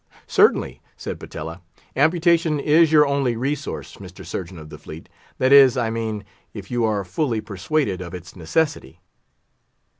"Certainly," 0.25 0.81
said 0.97 1.19
Patella, 1.19 1.61
"amputation 1.95 2.59
is 2.59 2.91
your 2.91 3.05
only 3.05 3.35
resource, 3.35 3.97
Mr. 3.97 4.25
Surgeon 4.25 4.57
of 4.57 4.69
the 4.71 4.79
Fleet; 4.79 5.07
that 5.37 5.51
is, 5.51 5.77
I 5.77 5.91
mean, 5.91 6.25
if 6.55 6.71
you 6.71 6.83
are 6.85 7.05
fully 7.05 7.39
persuaded 7.39 8.01
of 8.01 8.15
its 8.15 8.35
necessity." 8.35 8.99